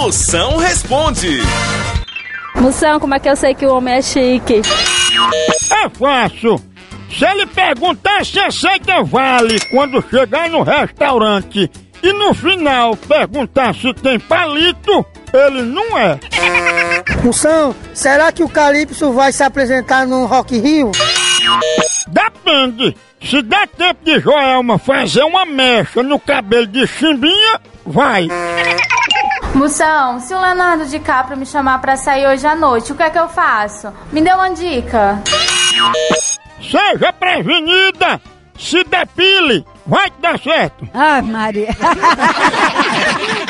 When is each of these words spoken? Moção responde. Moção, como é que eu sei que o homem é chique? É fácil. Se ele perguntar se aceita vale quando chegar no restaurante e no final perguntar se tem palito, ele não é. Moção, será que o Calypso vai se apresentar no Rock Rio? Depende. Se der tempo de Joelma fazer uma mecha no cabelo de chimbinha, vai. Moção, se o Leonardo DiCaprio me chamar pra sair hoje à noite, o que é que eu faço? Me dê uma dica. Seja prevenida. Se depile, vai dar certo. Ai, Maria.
Moção 0.00 0.56
responde. 0.56 1.42
Moção, 2.54 2.98
como 2.98 3.14
é 3.14 3.20
que 3.20 3.28
eu 3.28 3.36
sei 3.36 3.54
que 3.54 3.66
o 3.66 3.74
homem 3.74 3.96
é 3.96 4.00
chique? 4.00 4.62
É 5.70 5.88
fácil. 5.90 6.58
Se 7.10 7.26
ele 7.26 7.44
perguntar 7.44 8.24
se 8.24 8.40
aceita 8.40 9.02
vale 9.02 9.60
quando 9.70 10.02
chegar 10.08 10.48
no 10.48 10.62
restaurante 10.62 11.70
e 12.02 12.12
no 12.14 12.32
final 12.32 12.96
perguntar 12.96 13.74
se 13.74 13.92
tem 13.92 14.18
palito, 14.18 15.04
ele 15.34 15.62
não 15.64 15.98
é. 15.98 16.18
Moção, 17.22 17.76
será 17.92 18.32
que 18.32 18.42
o 18.42 18.48
Calypso 18.48 19.12
vai 19.12 19.32
se 19.32 19.42
apresentar 19.42 20.06
no 20.06 20.24
Rock 20.24 20.58
Rio? 20.58 20.92
Depende. 22.08 22.96
Se 23.22 23.42
der 23.42 23.68
tempo 23.68 24.02
de 24.02 24.18
Joelma 24.18 24.78
fazer 24.78 25.24
uma 25.24 25.44
mecha 25.44 26.02
no 26.02 26.18
cabelo 26.18 26.66
de 26.66 26.86
chimbinha, 26.86 27.60
vai. 27.84 28.28
Moção, 29.54 30.20
se 30.20 30.32
o 30.32 30.40
Leonardo 30.40 30.86
DiCaprio 30.86 31.36
me 31.36 31.44
chamar 31.44 31.80
pra 31.80 31.96
sair 31.96 32.26
hoje 32.26 32.46
à 32.46 32.54
noite, 32.54 32.92
o 32.92 32.94
que 32.94 33.02
é 33.02 33.10
que 33.10 33.18
eu 33.18 33.28
faço? 33.28 33.92
Me 34.12 34.22
dê 34.22 34.32
uma 34.32 34.50
dica. 34.50 35.20
Seja 36.60 37.12
prevenida. 37.12 38.20
Se 38.58 38.84
depile, 38.84 39.64
vai 39.86 40.10
dar 40.20 40.38
certo. 40.38 40.86
Ai, 40.94 41.22
Maria. 41.22 41.70